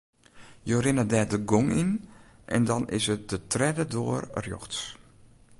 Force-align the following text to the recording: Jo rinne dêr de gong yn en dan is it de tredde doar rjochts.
Jo 0.69 0.77
rinne 0.85 1.03
dêr 1.11 1.27
de 1.31 1.39
gong 1.49 1.69
yn 1.81 1.91
en 2.55 2.61
dan 2.69 2.83
is 2.97 3.05
it 3.13 3.23
de 3.31 3.39
tredde 3.51 3.85
doar 3.93 4.23
rjochts. 4.43 4.79